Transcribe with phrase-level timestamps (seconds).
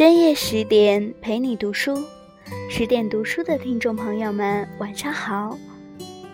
[0.00, 1.94] 深夜十点陪你读书，
[2.70, 5.58] 十点读书的听众朋友们，晚上好，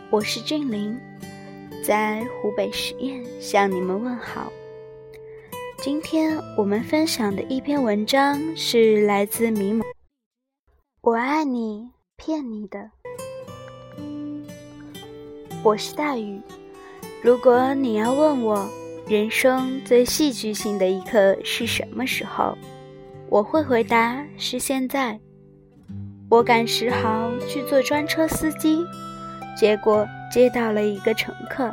[0.09, 0.97] 我是俊林，
[1.83, 4.53] 在湖北十堰向你们问好。
[5.79, 9.85] 今天我们分享的一篇文章是来自迷蒙，
[11.01, 12.93] 我爱你，骗你的。
[15.65, 16.41] 我是大雨，
[17.21, 18.71] 如果你要问我
[19.09, 22.57] 人生最戏剧性的一刻是什么时候？
[23.37, 25.21] 我会回答是现在。
[26.31, 28.83] 我赶十号去做专车司机，
[29.55, 31.71] 结果接到了一个乘客，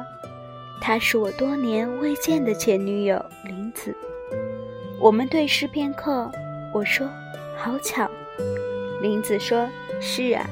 [0.82, 3.96] 她是我多年未见的前女友林子。
[5.00, 6.30] 我们对视片刻，
[6.74, 7.08] 我说
[7.56, 8.12] 好巧，
[9.02, 9.66] 林子说
[10.02, 10.46] 是啊。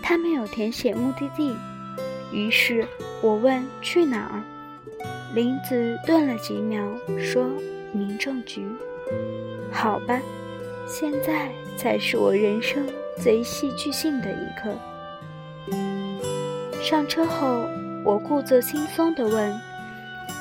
[0.00, 1.56] 他没有填写目的地，
[2.30, 2.86] 于是
[3.20, 4.44] 我问去哪儿，
[5.34, 6.80] 林子顿了几秒，
[7.18, 7.44] 说
[7.90, 8.64] 民政局。
[9.72, 10.20] 好吧，
[10.86, 12.86] 现在才是我人生
[13.18, 14.74] 最戏剧性的一刻。
[16.82, 17.66] 上车后，
[18.04, 19.58] 我故作轻松地问：“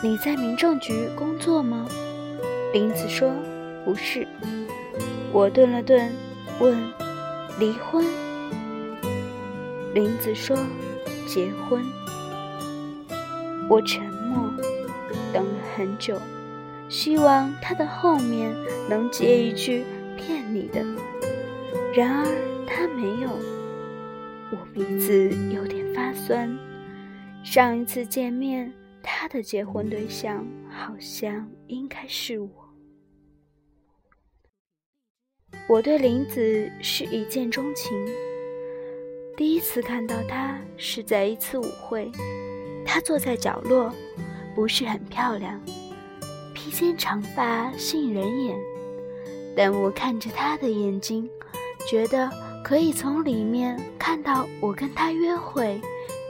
[0.04, 1.88] 你在民政局工作吗？”
[2.74, 3.32] 林子说
[3.86, 4.28] ：“不是。”
[5.32, 6.14] 我顿了顿，
[6.60, 6.78] 问
[7.58, 8.06] ：“离婚？”
[9.94, 10.58] 林子说
[11.28, 11.84] ：“结婚。”
[13.70, 14.52] 我沉默，
[15.32, 16.20] 等了很久。
[16.94, 18.54] 希望他的后面
[18.88, 19.84] 能接一句
[20.16, 20.80] “骗你的”，
[21.92, 23.32] 然而他没有。
[24.52, 26.56] 我鼻子有点发酸。
[27.44, 32.50] 上一次见面，他的结婚对象好像应该是我。
[35.68, 37.92] 我对林子是一见钟情。
[39.36, 42.12] 第一次看到她是在一次舞会，
[42.86, 43.92] 她坐在角落，
[44.54, 45.60] 不是很漂亮。
[46.64, 48.58] 披肩长发吸引人眼，
[49.54, 51.30] 但我看着他的眼睛，
[51.90, 52.30] 觉得
[52.64, 55.82] 可以从里面看到我跟他约会、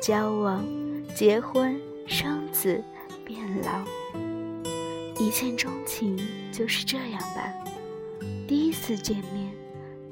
[0.01, 0.65] 交往、
[1.13, 2.83] 结婚、生子、
[3.23, 3.85] 变老。
[5.19, 6.19] 一见钟情
[6.51, 7.53] 就是这样吧？
[8.47, 9.51] 第一次见面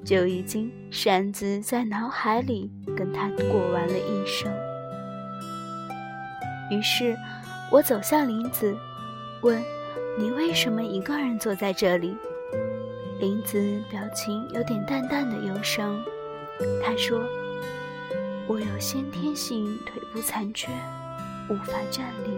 [0.06, 4.54] 就已经擅自在脑海里跟他过完了一生。
[6.70, 7.18] 于是，
[7.72, 8.78] 我走向林子，
[9.42, 9.60] 问。
[10.18, 12.16] 你为什么一个人坐在这里？
[13.20, 16.02] 林子表情有点淡淡的忧伤。
[16.84, 17.24] 他说
[18.48, 20.72] ：“我有先天性腿部残缺，
[21.50, 22.38] 无法站立。”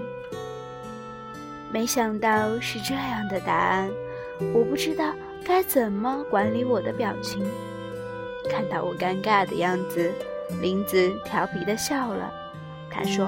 [1.72, 3.90] 没想到是这样的答案，
[4.54, 5.14] 我不知道
[5.44, 7.44] 该怎么管理我的表情。
[8.50, 10.12] 看到我尴尬的样子，
[10.62, 12.32] 林子调皮的笑了。
[12.92, 13.28] 他说：“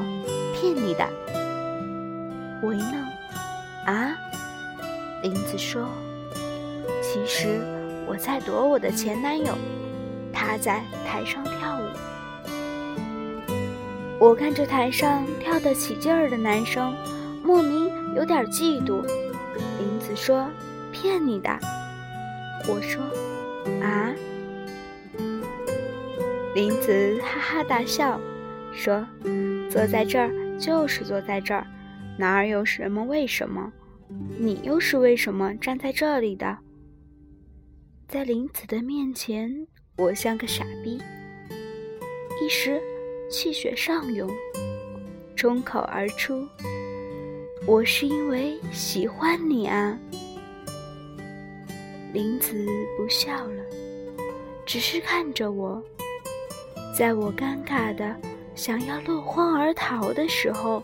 [0.54, 1.08] 骗你的。”
[2.62, 2.96] 我一愣，
[3.86, 4.16] 啊？
[5.26, 5.90] 林子说
[7.02, 7.60] ：“其实
[8.06, 9.58] 我在躲我的前男友，
[10.32, 11.82] 他在台上跳舞。
[14.20, 16.96] 我看着台上跳得起劲儿的男生，
[17.44, 19.02] 莫名有点嫉妒。”
[19.80, 20.48] 林子说
[20.94, 21.50] ：“骗你的。”
[22.70, 23.02] 我说
[23.82, 24.14] ：“啊？”
[26.54, 28.22] 林子哈哈大笑，
[28.72, 29.04] 说
[29.72, 31.66] ：“坐在这儿就是坐在这儿，
[32.16, 33.74] 哪儿有什么为什么？”
[34.08, 36.58] 你又是为什么站在这里的？
[38.08, 39.52] 在林子的面前，
[39.98, 41.02] 我像个傻逼。
[42.42, 42.82] 一时
[43.32, 44.30] 气血上涌，
[45.36, 46.48] 冲口而出
[47.66, 49.98] ：“我是因为喜欢你啊！”
[52.14, 52.66] 林子
[52.96, 53.64] 不笑了，
[54.66, 55.84] 只是看着我。
[56.96, 58.16] 在我尴尬的
[58.54, 60.82] 想要落荒而逃的时候，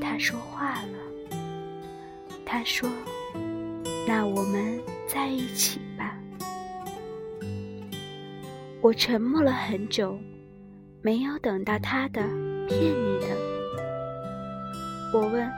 [0.00, 1.09] 他说话了。
[2.52, 2.90] 他说
[4.08, 6.18] ：“那我们在一起吧。”
[8.82, 10.18] 我沉默了很久，
[11.00, 12.20] 没有等到他的
[12.66, 13.36] “骗你的”。
[15.14, 15.48] 我问：“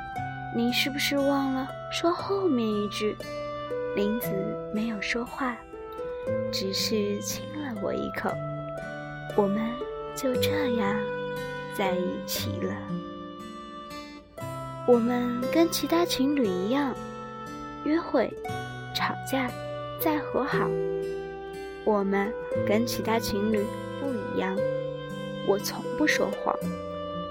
[0.54, 3.16] 你是不是忘了说后面一句？”
[3.96, 4.28] 林子
[4.75, 5.56] 没有说话，
[6.52, 8.31] 只是亲了我一口。
[9.34, 9.66] 我们
[10.14, 10.94] 就这样
[11.75, 12.76] 在一起了。
[14.84, 16.93] 我们跟其他情侣一样，
[17.84, 18.32] 约会、
[18.93, 19.49] 吵架，
[20.00, 20.69] 再和好。
[21.84, 22.32] 我们
[22.67, 23.64] 跟其他情侣
[24.00, 24.56] 不一样，
[25.46, 26.52] 我从不说谎，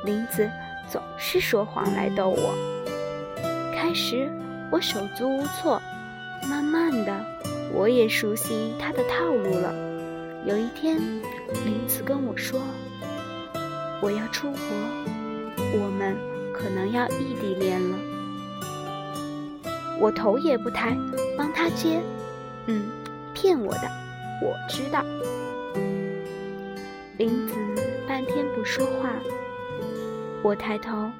[0.06, 0.50] 林子
[0.90, 2.56] 总是说谎来逗我。
[3.76, 4.32] 开始
[4.72, 5.82] 我手足无措，
[6.50, 7.14] 慢慢的
[7.74, 9.76] 我也熟悉他的套路了。
[10.46, 10.98] 有一天，
[11.66, 12.62] 林子跟我说
[14.02, 14.60] ：“我要出国，
[15.74, 16.16] 我们。”
[16.54, 17.98] 可能要异地恋了，
[20.00, 20.96] 我头也不抬，
[21.38, 22.02] 帮他接。
[22.68, 22.90] 嗯，
[23.34, 23.90] 骗我的，
[24.42, 25.04] 我知道。
[27.18, 27.56] 林子
[28.08, 29.14] 半天不说话，
[30.44, 31.12] 我抬头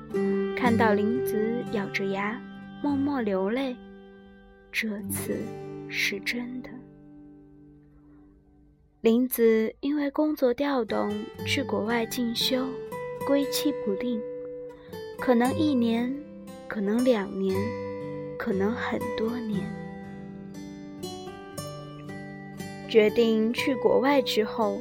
[0.56, 2.40] 看到林子咬着牙，
[2.82, 3.76] 默默流泪。
[4.72, 5.38] 这次
[5.90, 6.70] 是真的。
[9.02, 11.12] 林子因为工作调动
[11.46, 12.66] 去国外进修，
[13.26, 14.22] 归期不定，
[15.22, 16.12] 可能一年，
[16.68, 17.56] 可能两年，
[18.40, 19.62] 可能很多年。
[22.90, 24.80] 决定去国外之后，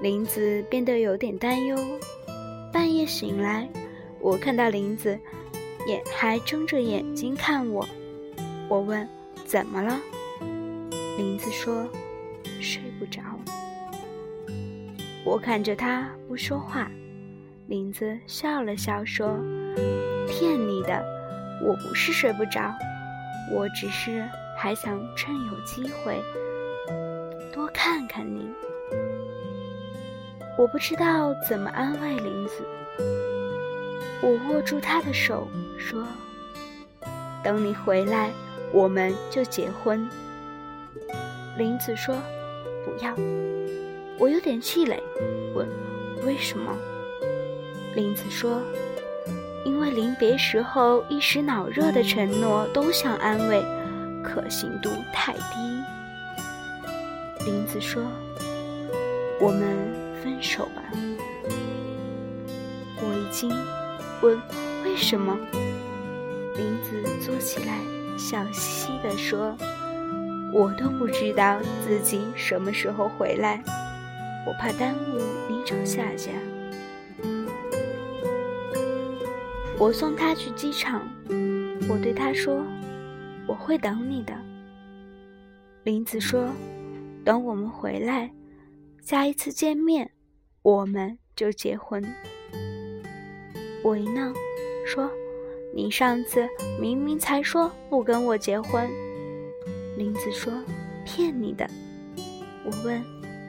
[0.00, 1.76] 林子变得有点担忧。
[2.72, 3.68] 半夜醒来，
[4.20, 5.18] 我看到林子
[5.88, 7.84] 眼还睁着眼睛看我。
[8.68, 9.06] 我问
[9.44, 10.00] ：“怎么了？”
[11.18, 11.88] 林子说
[12.62, 13.20] ：“睡不着。”
[15.26, 16.88] 我看着他不说话，
[17.68, 19.38] 林子笑了笑说
[20.28, 21.02] ：“骗你的，
[21.62, 22.74] 我不是睡不着，
[23.50, 24.28] 我只是
[24.58, 26.20] 还想趁有机会
[27.52, 28.50] 多看看你。”
[30.58, 32.62] 我不知道怎么安慰林子，
[34.20, 35.48] 我握住他的手
[35.78, 36.06] 说
[37.42, 38.30] ：“等你回来，
[38.72, 40.06] 我们就结婚。”
[41.56, 42.14] 林子说
[42.84, 43.14] ：“不要。”
[44.18, 45.02] 我有点气馁，
[45.54, 45.66] 问
[46.26, 46.76] ：“为什么？”
[47.94, 48.62] 林子说
[49.64, 53.62] ：“因为临别时候一时脑热的承诺都想安慰，
[54.22, 55.42] 可信度太低。”
[57.44, 58.02] 林子说
[59.40, 59.60] ：“我们
[60.22, 60.82] 分手吧。”
[63.04, 63.50] 我一惊，
[64.22, 64.40] 问
[64.84, 65.36] ：“为什么？”
[66.56, 67.78] 林子坐起来，
[68.16, 69.54] 笑嘻嘻地说
[70.52, 73.62] ：“我都不知道自己什么时候回来。”
[74.46, 76.32] 我怕耽误你找下家，
[79.82, 81.02] 我送他去机场。
[81.88, 82.64] 我对他说
[83.48, 84.32] ：“我会等你的。”
[85.82, 86.48] 林子说
[87.26, 88.32] ：“等我们回来，
[89.00, 90.08] 下一次见面，
[90.62, 92.00] 我们就结婚。”
[93.82, 94.32] 我一愣，
[94.86, 95.10] 说
[95.74, 96.48] ：“你上次
[96.80, 98.88] 明明才说不跟我结婚。”
[99.98, 100.52] 林子说
[101.04, 101.68] ：“骗你的。”
[102.64, 103.02] 我问。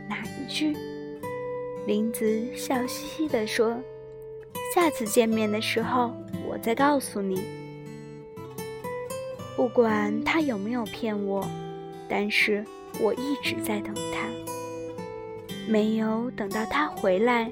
[0.09, 0.75] 哪一句？
[1.86, 3.79] 林子笑嘻嘻地说
[4.74, 6.12] ：“下次见面的时候，
[6.48, 7.44] 我再告诉你。
[9.56, 11.48] 不管他有没有骗我，
[12.10, 12.66] 但是
[13.00, 14.28] 我一直在等他。
[15.68, 17.48] 没有等到他回来，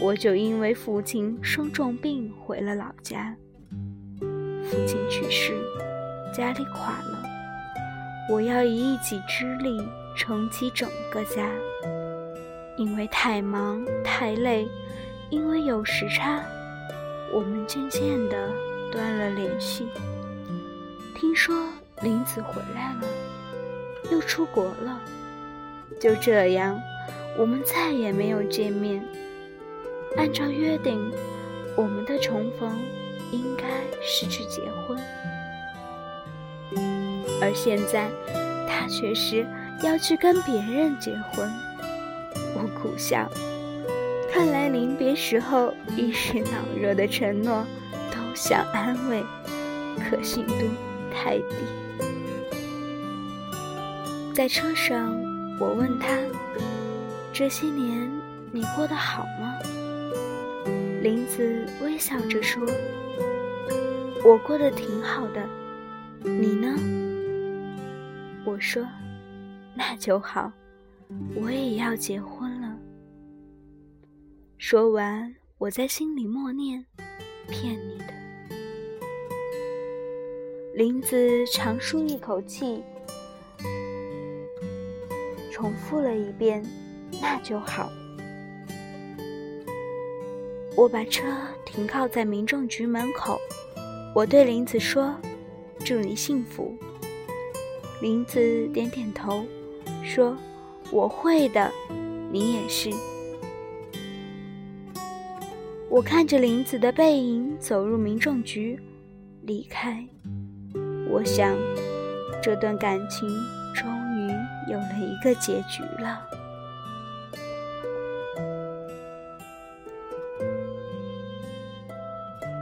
[0.00, 3.36] 我就因为父亲生重病回了老家。
[4.18, 5.52] 父亲去世，
[6.34, 7.22] 家里垮了，
[8.30, 9.78] 我要以一己之力。”
[10.16, 11.50] 撑起整个家，
[12.78, 14.64] 因为太忙太累，
[15.28, 16.40] 因为有时差，
[17.34, 18.48] 我们渐渐的
[18.92, 19.88] 断了联系。
[21.16, 21.54] 听说
[22.00, 23.08] 林子回来了，
[24.12, 25.00] 又出国了，
[26.00, 26.80] 就这样，
[27.36, 29.04] 我们再也没有见面。
[30.16, 31.12] 按照约定，
[31.76, 32.80] 我们的重逢
[33.32, 33.64] 应该
[34.00, 34.96] 是去结婚，
[37.42, 38.08] 而现在，
[38.68, 39.44] 他却是。
[39.82, 41.50] 要去跟别人结婚，
[42.54, 43.28] 我苦笑。
[44.34, 47.64] 看来临别时候一时恼热的承诺，
[48.10, 49.22] 都想安慰，
[49.96, 50.54] 可信度
[51.08, 51.54] 太低。
[54.34, 55.16] 在车上，
[55.60, 56.18] 我问他
[57.32, 58.10] ：“这些年
[58.50, 59.54] 你过得好吗？”
[61.00, 62.60] 林子微笑着说
[64.26, 65.40] ：“我过得挺好的，
[66.28, 66.74] 你呢？”
[68.44, 68.84] 我说。
[69.76, 70.50] 那就好，
[71.36, 72.53] 我也要结婚。
[74.66, 76.86] 说完，我在心里默念
[77.50, 78.06] ：“骗你的。”
[80.72, 82.82] 林子长舒一口气，
[85.52, 86.64] 重复了一遍
[87.20, 87.92] ：“那就好。”
[90.74, 91.26] 我把车
[91.66, 93.38] 停靠在民政局门口，
[94.14, 95.14] 我对林子说
[95.84, 96.74] ：“祝你幸福。”
[98.00, 99.44] 林子点点头。
[100.02, 100.34] 说
[100.90, 101.70] ：“我会的，
[102.32, 102.90] 你也是。”
[105.94, 108.76] 我看着林子的背影走入民政局，
[109.42, 110.04] 离开。
[111.08, 111.56] 我想，
[112.42, 113.28] 这段感情
[113.72, 116.20] 终于有了一个结局了。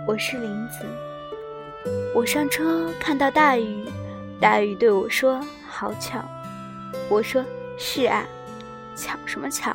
[0.06, 0.84] 我是林子，
[2.14, 3.86] 我上车看到大雨，
[4.38, 6.22] 大雨对我说：“好巧。”
[7.08, 7.42] 我说
[7.78, 8.26] ：“是啊，
[8.94, 9.74] 巧什么巧？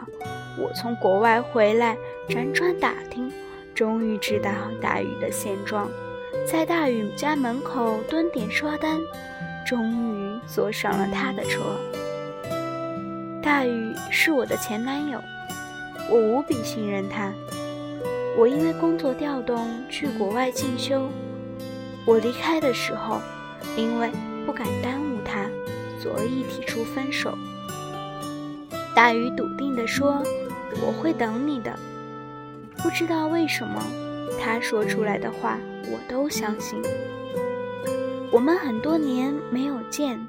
[0.59, 1.97] 我从国外回来，
[2.29, 3.31] 辗转打听，
[3.77, 4.49] 终于知道
[4.81, 5.87] 大禹的现状，
[6.51, 8.99] 在大禹家门口蹲点刷单，
[9.67, 11.61] 终于坐上了他的车。
[13.39, 15.21] 大宇是我的前男友，
[16.09, 17.31] 我无比信任他。
[18.35, 21.07] 我因为工作调动去国外进修，
[22.07, 23.21] 我离开的时候，
[23.75, 24.09] 因为
[24.43, 25.45] 不敢耽误他，
[26.01, 27.37] 所以提出分手。
[28.95, 30.23] 大宇笃定地说
[30.81, 31.77] ：“我会等你的。”
[32.81, 33.83] 不知道为什么，
[34.39, 35.59] 他说出来的话
[35.91, 36.81] 我都相信。
[38.31, 40.19] 我们很多年没有见，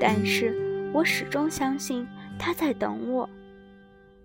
[0.00, 2.06] 但是我始终相信
[2.38, 3.28] 他在等我。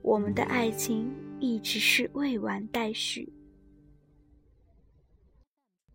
[0.02, 3.32] 我们的爱情一直是未完待续。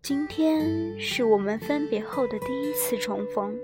[0.03, 3.57] 今天是我们分别后的第一次重逢。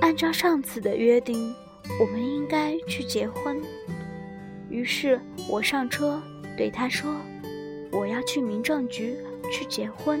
[0.00, 1.52] 按照上次的约定，
[2.00, 3.60] 我们应该去结婚。
[4.68, 6.22] 于是我上车
[6.56, 7.14] 对他说
[7.92, 9.16] ：“我要去民政局
[9.52, 10.20] 去结婚。”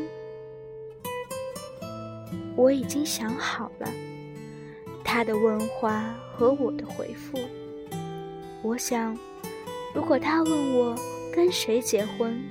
[2.54, 3.88] 我已经想好了
[5.04, 7.38] 他的问话和我的回复。
[8.62, 9.16] 我想，
[9.94, 10.96] 如果他问我
[11.34, 12.42] 跟谁结婚，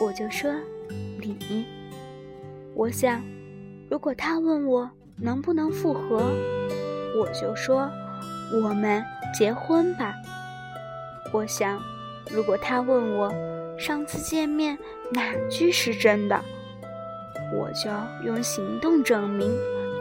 [0.00, 0.52] 我就说
[1.20, 1.66] 你。
[2.74, 3.22] 我想，
[3.90, 6.32] 如果他问我能不能复合，
[7.16, 7.88] 我就说
[8.52, 10.14] 我们结婚吧。
[11.32, 11.80] 我想，
[12.30, 13.32] 如果他问我
[13.78, 14.78] 上次见面
[15.10, 16.40] 哪句是真的。
[17.52, 17.90] 我就
[18.24, 19.52] 用行动证明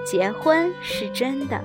[0.05, 1.61] 结婚是真的。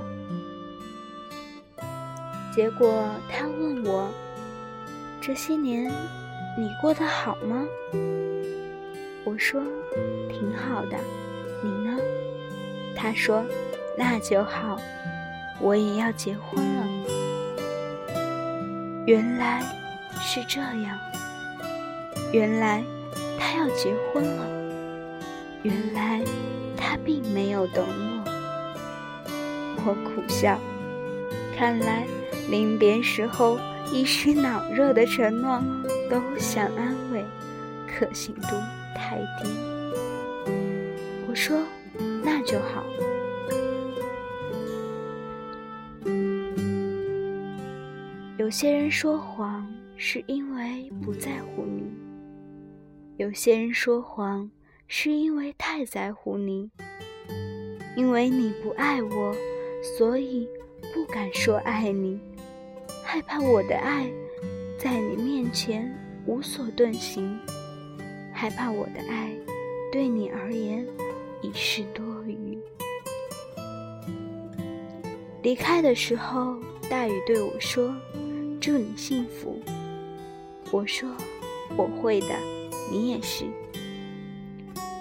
[2.54, 4.10] 结果他问我
[5.20, 5.90] ：“这些年
[6.58, 7.64] 你过得好吗？”
[9.24, 9.62] 我说
[10.28, 10.96] ：“挺好的。”
[11.62, 11.96] 你呢？
[12.96, 13.44] 他说
[13.96, 14.76] ：“那就好，
[15.60, 16.86] 我也要结婚了。”
[19.06, 19.62] 原来
[20.30, 20.98] 是这样，
[22.32, 22.84] 原来
[23.38, 24.46] 他要结婚了。
[25.62, 26.22] 原来
[26.76, 30.58] 他并没有等我，我苦笑。
[31.56, 32.06] 看来
[32.50, 33.58] 临别时候
[33.90, 35.62] 一时脑热的承诺
[36.10, 37.24] 都想安慰，
[37.86, 38.48] 可信度
[38.94, 39.48] 太低。
[41.26, 41.58] 我说
[42.22, 42.84] 那就好。
[48.36, 49.57] 有些人说谎
[50.00, 51.82] 是因为不在乎你，
[53.16, 54.50] 有些人说谎。
[54.90, 56.70] 是因为太在乎你，
[57.94, 59.36] 因为你不爱我，
[59.98, 60.48] 所以
[60.94, 62.18] 不敢说爱你，
[63.04, 64.10] 害怕我的爱
[64.78, 67.38] 在你面前无所遁形，
[68.32, 69.30] 害怕我的爱
[69.92, 70.86] 对你而言
[71.42, 72.58] 已是多余。
[75.42, 77.94] 离开的时候，大雨对我说
[78.58, 79.60] ：“祝你幸福。”
[80.70, 81.08] 我说
[81.76, 82.28] ：“我会的，
[82.90, 83.44] 你也是。”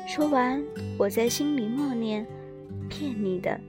[0.07, 0.63] 说完，
[0.97, 2.25] 我在心里默念
[2.89, 3.59] ：“骗你的。”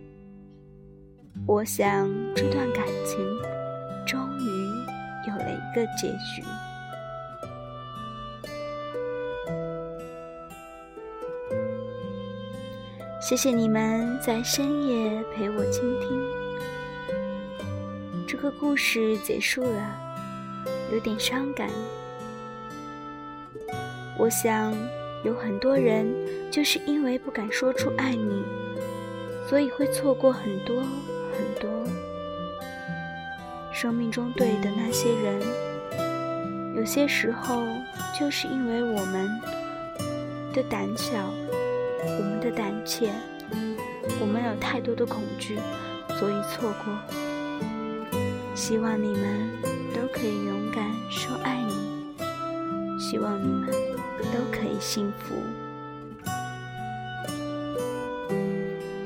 [1.46, 3.18] 我想，这段感情
[4.06, 4.44] 终于
[5.28, 6.42] 有了一个结局。
[13.20, 16.08] 谢谢你们在深夜陪我倾听。
[18.26, 20.07] 这个故事结束了，
[20.92, 21.68] 有点伤感。
[24.18, 24.74] 我想。
[25.24, 26.06] 有很多人
[26.48, 28.44] 就是因为不敢说出爱你，
[29.48, 31.68] 所以会错过很多很多
[33.72, 35.42] 生命中对的那些人。
[36.76, 37.64] 有些时候，
[38.16, 39.28] 就是因为我们
[40.54, 41.34] 的胆小，
[42.04, 43.10] 我们的胆怯，
[44.20, 45.58] 我们有太多的恐惧，
[46.16, 46.96] 所以错过。
[48.54, 49.50] 希望你们
[49.98, 52.14] 都可以勇敢说爱你，
[53.00, 53.68] 希望你们。
[54.32, 55.34] 都可以幸福。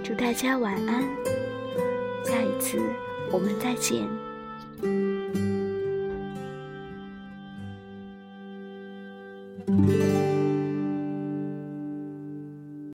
[0.03, 1.03] 祝大家晚安，
[2.25, 2.79] 下一次
[3.31, 4.09] 我们再见。